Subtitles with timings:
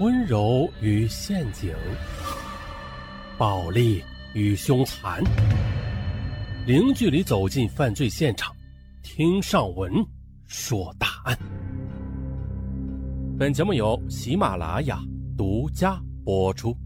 [0.00, 1.74] 温柔与陷阱，
[3.36, 4.00] 暴力
[4.32, 5.20] 与凶残，
[6.68, 8.54] 零距离走进犯罪现场，
[9.02, 9.92] 听上文
[10.46, 11.36] 说大案。
[13.36, 15.00] 本节目由喜马拉雅
[15.36, 16.76] 独家播出。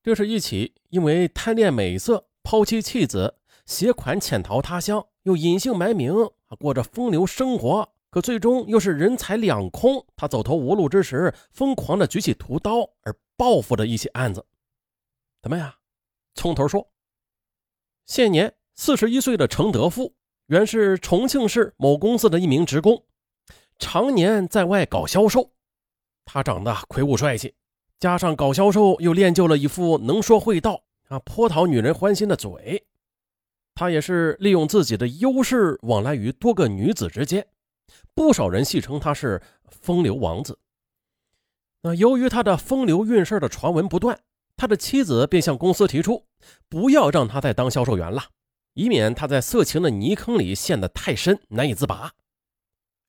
[0.00, 3.34] 这是一起因为贪恋美色、抛妻弃子、
[3.66, 6.14] 携款潜逃他乡，又隐姓埋名，
[6.60, 7.88] 过着风流生活。
[8.12, 14.44] 可最终又是人财两空，他走投无路之时，疯狂的举起屠刀而报复的一起案子。
[15.40, 15.72] 怎么样？
[16.34, 16.92] 从头说。
[18.04, 20.14] 现年四十一岁的程德富，
[20.48, 23.02] 原是重庆市某公司的一名职工，
[23.78, 25.50] 常年在外搞销售。
[26.26, 27.54] 他长得魁梧帅气，
[27.98, 32.86] 加上搞销售，又练就了一副能说会道啊，颇讨女人欢心的嘴。
[33.74, 37.46] 他也是利用自己的优势，往来于多个女子之间。
[38.14, 40.58] 不少人戏称他是风流王子。
[41.82, 44.20] 那由于他的风流韵事的传闻不断，
[44.56, 46.26] 他的妻子便向公司提出，
[46.68, 48.22] 不要让他再当销售员了，
[48.74, 52.12] 以免他在色情的泥坑里陷得太深，难以自拔。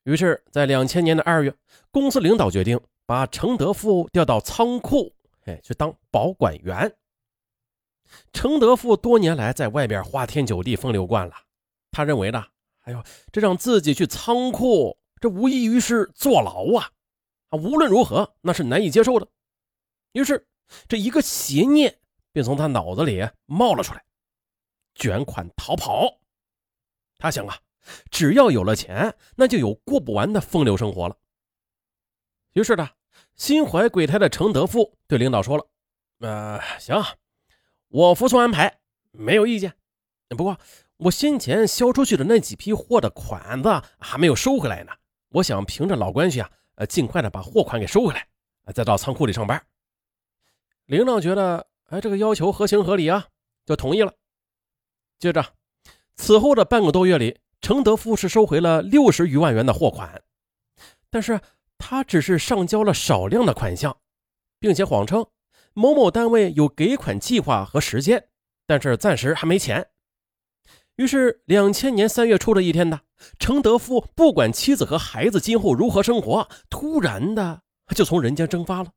[0.02, 1.54] 于是，在两千年的二月，
[1.90, 6.92] 公司领导决定把程德富调到仓库，哎，去当保管员。
[8.32, 11.34] 程德富多年来在外边花天酒地，风流惯了，
[11.90, 12.44] 他认为呢。
[12.84, 16.90] 哎呦，这让自己去仓库，这无异于是坐牢啊！
[17.48, 19.26] 啊，无论如何，那是难以接受的。
[20.12, 20.46] 于是，
[20.86, 21.98] 这一个邪念
[22.30, 24.04] 便从他脑子里冒了出来：
[24.94, 26.20] 卷款逃跑。
[27.16, 27.58] 他想啊，
[28.10, 31.16] 只要有了钱，那就有过不完的风流生活了。
[32.52, 32.90] 于是呢，
[33.34, 35.66] 心怀鬼胎的程德富对领导说了
[36.20, 37.02] ：“呃，行，
[37.88, 38.78] 我服从安排，
[39.10, 39.74] 没有意见。
[40.28, 40.58] 不过……”
[40.96, 44.92] 我先前销出去的那几批货的款子还没有收回来呢，
[45.30, 48.26] 我想凭着老关系啊，呃，尽快的把货款给收回来，
[48.72, 49.60] 再到仓库里上班。
[50.86, 53.26] 领导觉得，哎，这个要求合情合理啊，
[53.66, 54.14] 就同意了。
[55.18, 55.44] 接着，
[56.14, 60.22] 此后的半个多月里，程德富是收回了六十余万元的货款，
[61.10, 61.40] 但是
[61.76, 63.96] 他只是上交了少量的款项，
[64.60, 65.26] 并且谎称
[65.72, 68.28] 某某单位有给款计划和时间，
[68.66, 69.90] 但是暂时还没钱。
[70.96, 73.00] 于是，两千年三月初的一天呢，
[73.40, 77.62] 程德富不管妻子和孩子今后如何生活，突然的
[77.96, 78.90] 就从人间蒸发了。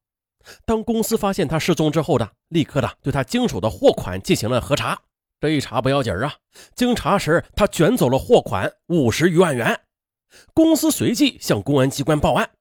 [0.63, 4.99] 当公司发现他失踪之后的，立刻的对他经手的货款进行了核查。
[5.39, 6.35] 这一查不要紧啊，
[6.75, 9.81] 经查时他卷走了货款五十余万元。
[10.53, 12.51] 公司随即向公安机关报案。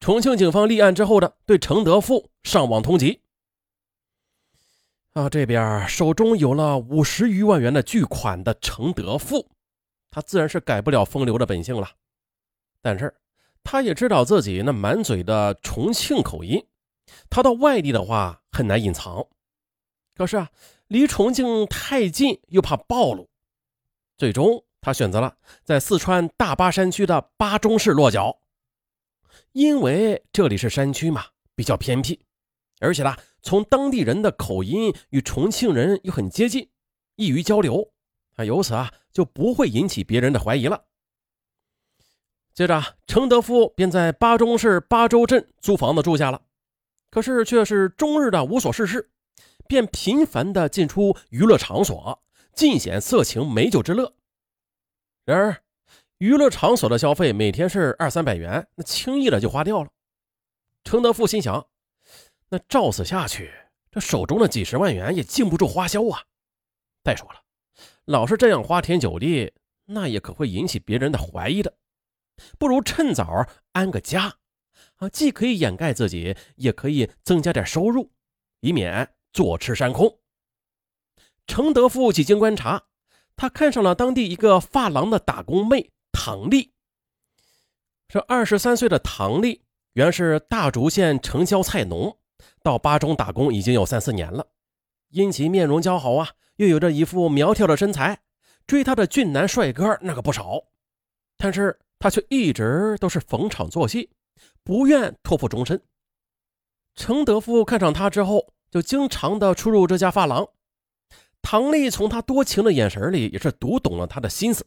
[0.00, 3.20] 重庆警方立案之后的，对程德富上网通缉。
[5.18, 9.50] 啊，这边手中有了五十余万元的巨款的程德富，
[10.10, 11.90] 他自然是改不了风流的本性了。
[12.80, 13.12] 但是，
[13.64, 16.64] 他也知道自己那满嘴的重庆口音，
[17.28, 19.26] 他到外地的话很难隐藏。
[20.14, 20.50] 可是啊，
[20.86, 23.28] 离重庆太近又怕暴露，
[24.16, 28.38] 最终他选择了在四川大巴山区的巴中市落脚，
[29.50, 31.24] 因为这里是山区嘛，
[31.56, 32.20] 比较偏僻。
[32.80, 36.68] 而且呢，从当地人的口音与重庆人又很接近，
[37.16, 37.92] 易于交流，
[38.36, 40.84] 啊，由此啊就不会引起别人的怀疑了。
[42.52, 46.42] 接着，程德富便在巴中市巴州镇租房子住下了，
[47.10, 49.10] 可是却是终日的无所事事，
[49.68, 52.20] 便频繁的进出娱乐场所，
[52.52, 54.12] 尽显色情美酒之乐。
[55.24, 55.62] 然而，
[56.18, 59.90] 娱乐场所的消费每天是二三百元，那轻易的就花掉了。
[60.82, 61.64] 程德富心想。
[62.50, 63.52] 那照此下去，
[63.90, 66.24] 这手中的几十万元也禁不住花销啊！
[67.04, 67.42] 再说了，
[68.06, 69.52] 老是这样花天酒地，
[69.84, 71.74] 那也可会引起别人的怀疑的。
[72.58, 74.38] 不如趁早安个家，
[74.96, 78.12] 啊，既可以掩盖自己，也可以增加点收入，
[78.60, 80.18] 以免坐吃山空。
[81.46, 82.84] 程德富几经观察，
[83.36, 86.72] 他看上了当地一个发廊的打工妹唐丽。
[88.06, 92.18] 这二十三岁的唐丽原是大竹县城郊菜农。
[92.62, 94.46] 到巴中打工已经有三四年了，
[95.10, 98.20] 因其面容姣好啊，又有着一副苗条的身材，
[98.66, 100.64] 追她的俊男帅哥那个不少。
[101.36, 104.10] 但是她却一直都是逢场作戏，
[104.64, 105.80] 不愿托付终身。
[106.94, 110.48] 程德富看上她之后，就经常的出入这家发廊。
[111.40, 114.66] 唐丽从他多情的眼神里也是读懂了他的心思，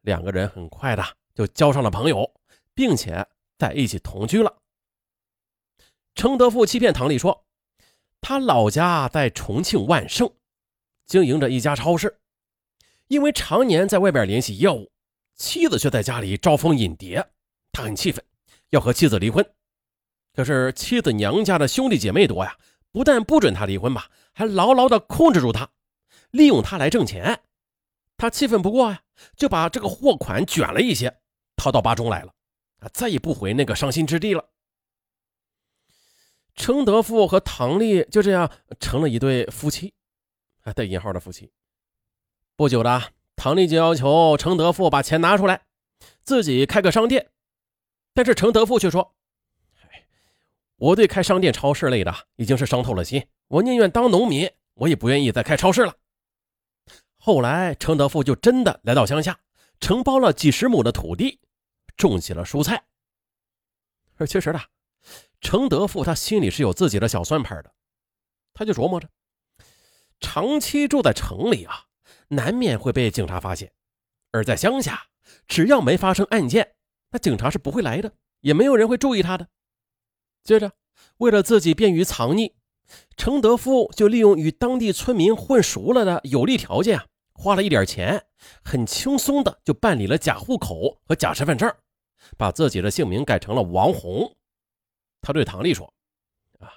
[0.00, 1.04] 两个人很快的
[1.34, 2.28] 就交上了朋友，
[2.74, 3.24] 并且
[3.58, 4.61] 在一起同居了。
[6.14, 7.44] 程德富欺骗唐丽说，
[8.20, 10.30] 他老家在重庆万盛，
[11.06, 12.20] 经营着一家超市。
[13.08, 14.90] 因为常年在外边联系业务，
[15.34, 17.30] 妻子却在家里招蜂引蝶，
[17.72, 18.24] 他很气愤，
[18.70, 19.44] 要和妻子离婚。
[20.34, 22.56] 可是妻子娘家的兄弟姐妹多呀，
[22.90, 25.70] 不但不准他离婚吧，还牢牢的控制住他，
[26.30, 27.40] 利用他来挣钱。
[28.16, 29.02] 他气愤不过呀，
[29.36, 31.20] 就把这个货款卷了一些，
[31.56, 32.32] 逃到巴中来了，
[32.78, 34.51] 啊，再也不回那个伤心之地了。
[36.54, 39.94] 程德富和唐丽就这样成了一对夫妻，
[40.62, 41.50] 啊，带引号的夫妻。
[42.56, 45.62] 不久的，唐丽就要求程德富把钱拿出来，
[46.22, 47.30] 自己开个商店。
[48.14, 49.14] 但是程德富却说
[50.76, 55.96] ：“我对开商店、超市类的已经是伤透了心，我宁愿当农民，我也不愿意再开超市了。”
[57.16, 59.40] 后来，程德富就真的来到乡下，
[59.80, 61.40] 承包了几十亩的土地，
[61.96, 62.84] 种起了蔬菜。
[64.16, 64.60] 而其实呢，
[65.42, 67.74] 程德富他心里是有自己的小算盘的，
[68.54, 69.08] 他就琢磨着，
[70.20, 71.86] 长期住在城里啊，
[72.28, 73.68] 难免会被警察发现；
[74.30, 75.08] 而在乡下，
[75.46, 76.76] 只要没发生案件，
[77.10, 79.48] 那警察是不会来的，也没有人会注意他的。
[80.44, 80.72] 接着，
[81.18, 82.54] 为了自己便于藏匿，
[83.16, 88.26] 程德富就利用与当地村民混熟了的有利条件啊，花了一点钱，
[88.62, 91.74] 很轻松的就办理了假户口和假身份证，
[92.38, 94.36] 把自己的姓名改成了王红。
[95.22, 95.94] 他对唐丽说
[96.58, 96.74] ：“啊，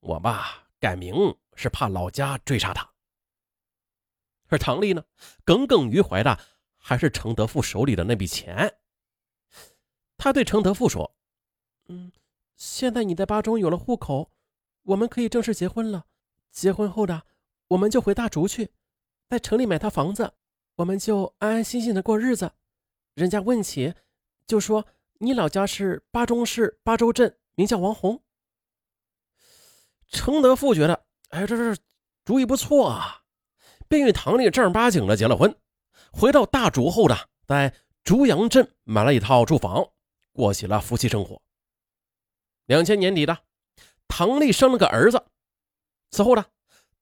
[0.00, 2.88] 我吧改名是怕老家追杀他。”
[4.48, 5.02] 而唐丽呢，
[5.42, 6.38] 耿耿于怀的
[6.76, 8.76] 还是程德富手里的那笔钱。
[10.18, 11.16] 他对程德富说
[11.88, 12.12] ：“嗯，
[12.56, 14.30] 现在你在巴中有了户口，
[14.82, 16.04] 我们可以正式结婚了。
[16.50, 17.22] 结婚后的，
[17.68, 18.70] 我们就回大竹去，
[19.30, 20.34] 在城里买套房子，
[20.76, 22.52] 我们就安安心心的过日子。
[23.14, 23.94] 人家问起，
[24.46, 24.86] 就说
[25.18, 28.22] 你老家是巴中市巴州镇。”名叫王红，
[30.08, 31.82] 程德富觉得，哎，这这
[32.24, 33.22] 主意不错啊，
[33.88, 35.54] 便与唐丽正儿八经的结了婚。
[36.12, 39.86] 回到大竹后的，在竹阳镇买了一套住房，
[40.32, 41.40] 过起了夫妻生活。
[42.66, 43.38] 两千年底的，
[44.08, 45.22] 唐丽生了个儿子。
[46.10, 46.44] 此后呢，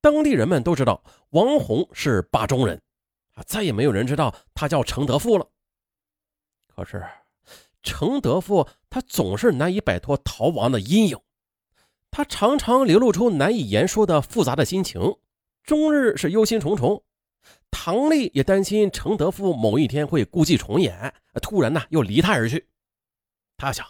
[0.00, 2.82] 当地人们都知道王红是巴中人，
[3.34, 5.48] 啊，再也没有人知道他叫程德富了。
[6.66, 7.08] 可是。
[7.82, 11.18] 程德富他总是难以摆脱逃亡的阴影，
[12.10, 15.16] 他常常流露出难以言说的复杂的心情，
[15.62, 17.02] 终日是忧心忡忡。
[17.70, 22.68] 唐丽也担心程德富某一天会故伎重演，突然呢又离他而去。
[23.56, 23.86] 他想，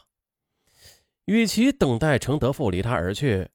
[1.25, 3.49] 与其等待程德富离他而去，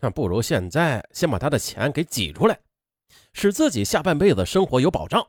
[0.00, 2.58] 那不如现在先把他的钱给挤出来，
[3.32, 5.26] 使自己下半辈子生活有保障。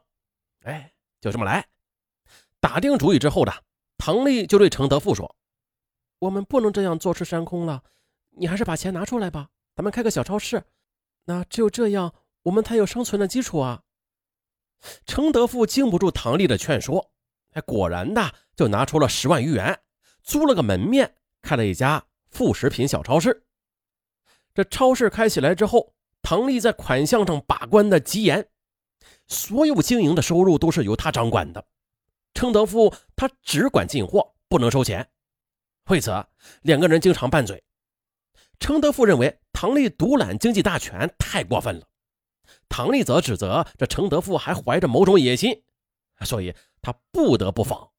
[0.63, 1.68] 哎，就这么来。
[2.60, 3.52] 打定主意之后的。
[3.97, 5.36] 唐丽就对程德富说
[6.19, 7.83] ：“我们不能这样坐吃山空了，
[8.31, 10.63] 你还是把钱拿出来吧，咱们开个小超市。
[11.25, 12.13] 那只有这样，
[12.44, 13.83] 我们才有生存的基础啊。”
[15.06, 17.12] 程德富经不住唐丽的劝说，
[17.53, 19.80] 哎，果然的就拿出了十万余元，
[20.21, 23.47] 租了个门面，开了一家副食品小超市。
[24.53, 28.47] 这超市开起来之后，唐丽在款项上把关的极严，
[29.27, 31.65] 所有经营的收入都是由他掌管的。
[32.36, 35.10] 程德富他只管进货，不能收钱。
[35.86, 36.12] 为此，
[36.62, 37.64] 两个人经常拌嘴。
[38.60, 41.88] 程德富认为唐丽独揽经济大权太过分了，
[42.70, 45.64] 唐丽则指责这程德富还怀着某种野心，
[46.22, 47.90] 所以他不得不防。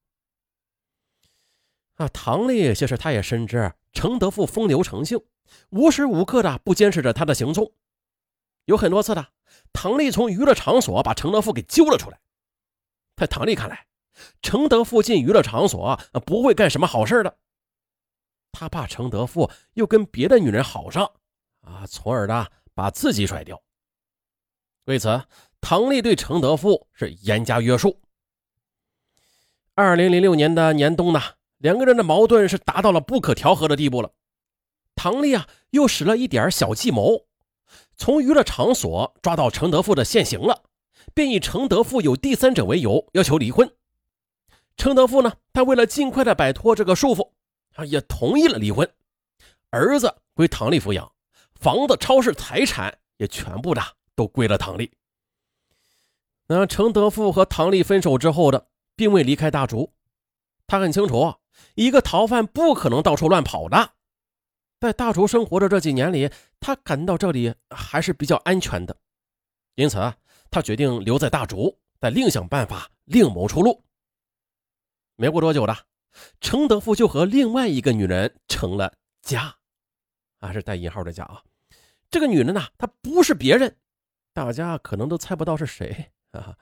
[1.94, 5.18] 啊，唐丽其实他也深知程德富风流成性，
[5.70, 7.72] 无时无刻的不监视着他的行踪。
[8.66, 9.28] 有很多次的，
[9.72, 12.20] 唐丽从娱乐场所把程德富给揪了出来。
[13.16, 13.86] 在唐丽看来，
[14.42, 17.36] 承德富进娱乐场所不会干什么好事的，
[18.52, 21.12] 他怕承德富又跟别的女人好上，
[21.60, 23.62] 啊，从而呢把自己甩掉。
[24.84, 25.24] 为此，
[25.60, 28.00] 唐丽对承德富是严加约束。
[29.74, 31.20] 二零零六年的年冬呢，
[31.58, 34.12] 两个人的矛盾是达到了不可调和的地步了。
[34.94, 37.26] 唐丽啊，又使了一点小计谋，
[37.96, 40.62] 从娱乐场所抓到承德富的现行了，
[41.12, 43.70] 便以承德富有第三者为由要求离婚。
[44.76, 45.32] 程德富呢？
[45.52, 47.30] 他为了尽快的摆脱这个束缚，
[47.74, 48.88] 啊，也同意了离婚。
[49.70, 51.10] 儿子归唐丽抚养，
[51.54, 53.82] 房子、超市、财产也全部的
[54.14, 54.90] 都归了唐丽。
[56.46, 59.92] 那程德富和唐丽分手之后的，并未离开大竹。
[60.66, 61.34] 他很清楚，
[61.74, 63.92] 一个逃犯不可能到处乱跑的。
[64.78, 66.30] 在大竹生活的这几年里，
[66.60, 68.94] 他感到这里还是比较安全的，
[69.74, 70.12] 因此
[70.50, 73.82] 他决定留在大竹，再另想办法，另谋出路。
[75.16, 75.76] 没过多久的，
[76.40, 79.56] 程德富就和另外一个女人成了家，
[80.38, 81.42] 啊，是带引号的家啊。
[82.10, 83.76] 这个女人呢，她不是别人，
[84.32, 86.56] 大家可能都猜不到是谁啊。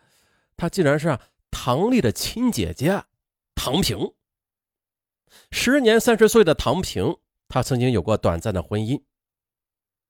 [0.56, 1.18] 她竟然是
[1.50, 3.04] 唐丽的亲姐姐
[3.54, 4.14] 唐平。
[5.50, 7.16] 时年三十岁的唐平，
[7.48, 9.02] 她曾经有过短暂的婚姻，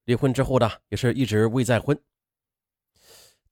[0.05, 1.99] 离婚之后呢，也是一直未再婚。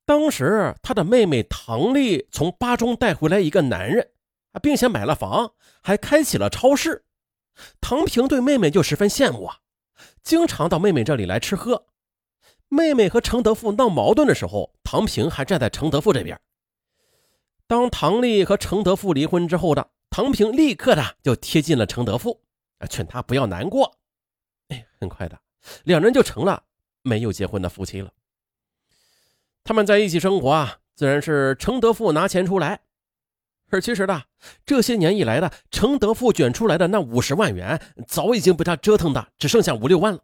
[0.04, 4.10] 当时他的妹妹唐丽从巴中带回来一个男人，
[4.60, 7.04] 并且买了房，还开起了超市。
[7.80, 9.58] 唐平对妹妹就十分羡慕啊，
[10.22, 11.86] 经常到妹妹这里来吃喝。
[12.68, 16.40] 妹妹和程德富闹矛盾的时候，唐平还站在程德富这边。
[17.66, 22.42] 当唐丽和程德富离婚之后的唐平，立刻的就贴近了程德富，
[22.88, 23.98] 劝他不要难过。
[24.68, 25.38] 哎，很快的，
[25.84, 26.64] 两人就成了
[27.02, 28.10] 没有结婚的夫妻了。
[29.64, 32.80] 他们在一起生活啊，自然是程德富拿钱出来。
[33.72, 34.22] 而其实呢，
[34.66, 40.20] 这些年以来的程德富卷出来的那五十万元，早已经被他折腾的只剩下五六万了。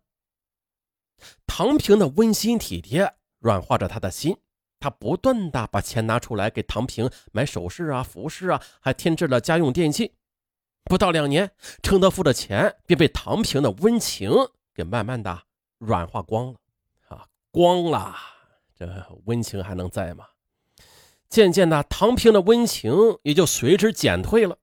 [1.46, 4.36] 唐平的温馨体贴软化着他的心，
[4.78, 10.14] 他不断的把钱拿出来给唐平买首饰啊、服饰啊，还添置了家用电器。
[10.84, 11.50] 不到两年，
[11.82, 14.30] 程德富的钱便被唐平的温情
[14.74, 15.42] 给慢慢的
[15.78, 16.58] 软化光了
[17.08, 18.14] 啊，光了，
[18.78, 18.86] 这
[19.24, 20.26] 温情还能在吗？
[21.28, 24.58] 渐渐的，唐平的温情也就随之减退了，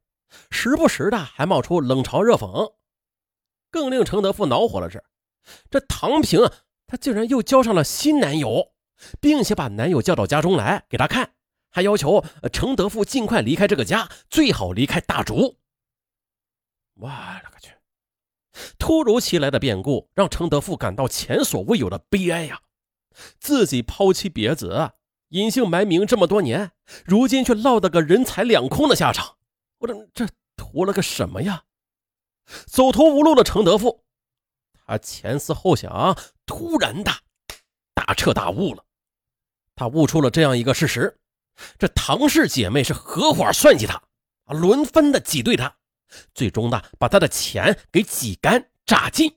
[0.50, 2.74] 时不时的还冒出冷嘲热讽。
[3.70, 5.04] 更令程德富恼火的是。
[5.70, 6.40] 这唐平，
[6.88, 8.74] 她竟然又交上了新男友，
[9.20, 11.36] 并且把男友叫到家中来给他看，
[11.70, 15.60] 还要求程德富尽快离开这个家，最好离开大竹。
[16.96, 17.70] 我勒个去！
[18.80, 22.62] 突如其来的变故让程德富感到前所未有的悲哀呀！
[23.40, 24.94] 自己抛妻别子、
[25.36, 26.72] 隐姓埋名这么多年，
[27.04, 29.36] 如今却落得个人财两空的下场。
[29.80, 31.66] 我这这图了个什么呀？
[32.66, 34.06] 走投无路的程德富。
[34.88, 37.12] 他前思后想，突然的
[37.94, 38.86] 大彻大悟了。
[39.76, 41.20] 他悟出了这样一个事实：
[41.78, 43.96] 这唐氏姐妹是合伙算计他，
[44.46, 45.76] 啊，轮番的挤兑他，
[46.34, 49.36] 最终呢，把他的钱给挤干榨尽。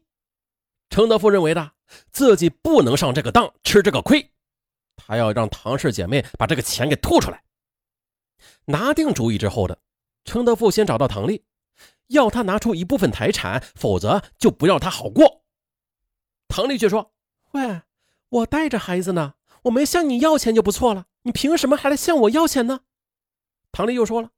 [0.90, 1.72] 程德富认为的，
[2.12, 4.30] 自己不能上这个当，吃这个亏，
[4.98, 7.42] 他要让唐氏姐妹把这个钱给吐出来。
[8.66, 9.80] 拿定主意之后的，
[10.24, 11.46] 程德富先找到唐丽。
[12.08, 15.44] 要他拿出一部分财产，否则就不要他好过。
[16.48, 17.12] 唐丽却说
[17.52, 17.82] ：“喂，
[18.30, 22.80] 我带着孩子呢，我没向你要钱就不错了，你凭什么还来向我要钱呢？”
[23.72, 24.30] 唐丽又说了：“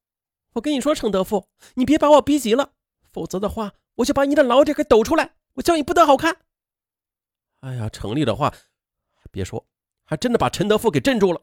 [0.55, 2.73] 我跟你说，程德富，你别把我逼急了，
[3.13, 6.39] 否则的话，我就把你的老底给抖出来，我叫你不得好看。”
[7.61, 8.53] 哎呀，程丽的话，
[9.31, 9.65] 别说，
[10.11, 11.41] 还真的把陈德富给镇住了。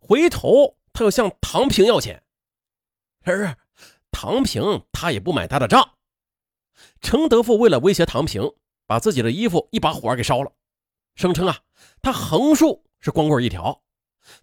[0.00, 2.20] 回头他又向唐平要钱，
[3.24, 3.56] 可是。
[4.12, 5.94] 唐平他也不买他的账。
[7.00, 8.42] 陈德富为了威胁唐平，
[8.84, 10.52] 把自己的衣服一把火给烧了，
[11.14, 11.60] 声称啊，
[12.02, 13.82] 他横竖是光棍一条。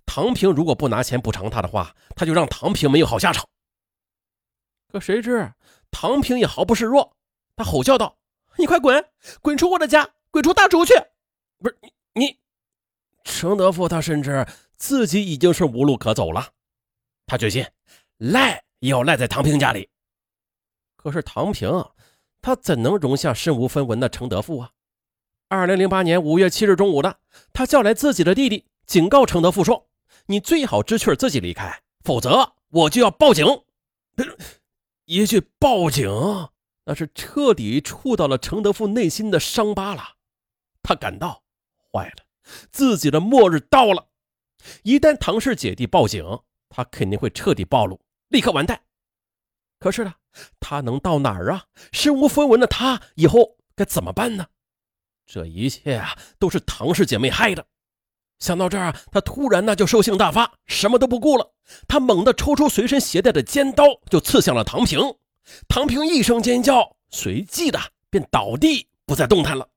[0.06, 3.46] 唐平如果不拿钱补偿他的话，他就让唐平没有好下场。
[4.88, 5.54] 可谁知
[5.92, 7.18] 唐平也毫不示弱，
[7.58, 8.18] 他吼叫道
[8.58, 9.06] ：“你快滚，
[9.42, 10.94] 滚出我的家，滚出大竹去！”
[11.60, 12.40] 不是你你，
[13.28, 16.54] 程德富他深知自己已经是无路可走了，
[17.26, 17.66] 他决心
[18.18, 18.64] 赖。
[18.80, 19.90] 也要赖在唐平家里。
[20.96, 21.68] 可是唐平，
[22.44, 24.70] 他怎能容下身无分文的程德富啊？
[25.48, 27.18] 二零零八年五月七日中午的，
[27.52, 29.90] 他叫来自己的弟弟，警告程德富说
[30.28, 33.48] ：“你最好知趣自己离开，否则我就要报警。”
[35.06, 36.08] 一句报警，
[36.86, 40.04] 那是彻底触到了程德富内心的伤疤了。
[40.84, 41.42] 他感到
[41.92, 42.24] 坏了，
[42.72, 44.08] 自己的末日到了。
[44.84, 46.24] 一旦唐氏姐弟报警，
[46.70, 48.00] 他肯定会彻底暴露。
[48.30, 48.82] 立刻完蛋！
[49.80, 50.14] 可是呢，
[50.60, 51.66] 他能到哪儿啊？
[51.92, 54.48] 身无分文的他以后该怎么办呢？
[55.26, 57.66] 这一切啊，都是唐氏姐妹害的。
[58.40, 61.54] 想到这儿，他突然呢就兽性大发，什么都不顾了。
[61.88, 65.00] 他猛地抽出随身携带的尖刀，就刺向了唐平。
[65.68, 69.70] 唐平一声尖叫，随即的便倒地不再动弹了。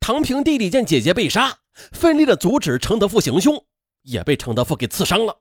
[0.00, 1.60] 唐平弟弟见姐姐被杀，
[1.92, 3.64] 奋力的阻止程德富行凶，
[4.02, 5.38] 也被程德富给刺伤了。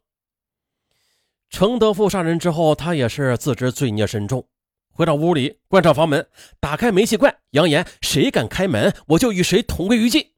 [1.50, 4.48] 程德富杀人之后，他也是自知罪孽深重，
[4.92, 6.26] 回到屋里关上房门，
[6.60, 10.32] 打开煤气罐，扬言谁敢开门，我就与谁同归于尽。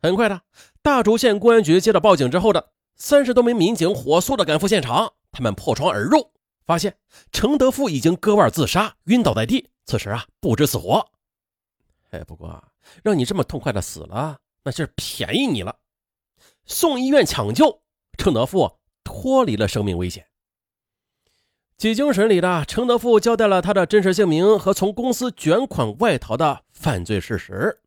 [0.00, 0.42] 很快的，
[0.82, 6.30] 大竹县公安局接到报警之后的三十多名民警火速的赶赴现场，他们破窗而入，
[6.64, 6.96] 发现
[7.32, 11.04] 程德富已经割腕自杀，晕倒在地，此时啊不知死活。
[12.10, 12.62] 哎，不过
[13.02, 15.78] 让你这么痛快的死了，那是便宜你了。
[16.66, 17.80] 送医院抢救，
[18.18, 18.76] 程德富。
[19.10, 20.26] 脱离了生命危险。
[21.78, 27.80] 几经审理的程德富交代了他的真实姓名和从公司卷款外逃的犯罪事实。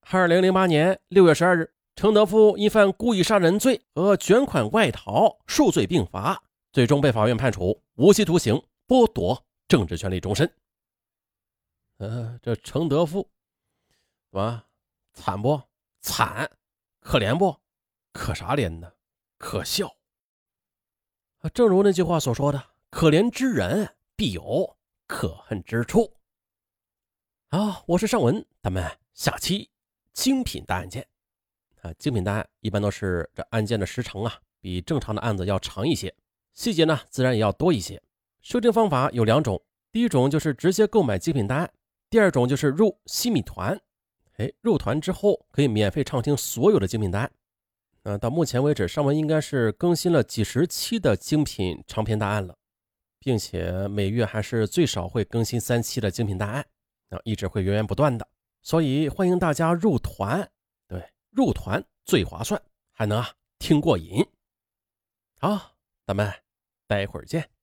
[0.00, 10.52] 二零零八年六月十二日，程德富因犯故意杀人罪和卷款外逃数罪并罚，最终被法院判处无期徒刑剥夺政治权利终身。
[11.98, 13.30] 呃，这程德富，
[14.32, 14.66] 啊
[15.16, 15.60] 惨不
[16.02, 16.48] 惨？
[17.00, 17.58] 可怜不？
[18.12, 18.92] 可啥怜呢？
[19.38, 19.96] 可笑。
[21.54, 26.18] 正如那句话所说的：“可怜之人必有可恨之处。”
[27.48, 29.70] 啊，我是尚文，咱们下期
[30.12, 31.08] 精品大案件。
[31.80, 36.14] 啊，精品大案一般都是这案件的时长啊，比正常的案子要长一些，
[36.52, 38.00] 细节呢自然也要多一些。
[38.42, 41.72] 收听方法有两种，第一种就是直接购买精品大案，
[42.10, 43.80] 第二种就是入西米团。
[44.38, 47.32] 哎，入团之后可以免费畅听所有的精品大案。
[48.02, 52.56] 呃，到目前为止，尚文应该是更新了几十期的精品长篇大案了，
[53.18, 56.64] 并且每月还是最少会更新三期的精品大案。
[57.08, 58.28] 啊，一直会源源不断的，
[58.62, 60.48] 所以欢迎大家入团，
[60.88, 62.60] 对，入团最划算，
[62.92, 64.26] 还能啊听过瘾。
[65.38, 66.32] 好，咱们
[66.86, 67.55] 待会儿见。